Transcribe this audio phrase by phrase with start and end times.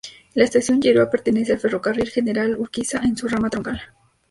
[0.33, 3.79] La Estación Yeruá pertenece al Ferrocarril General Urquiza, en su ramal troncal.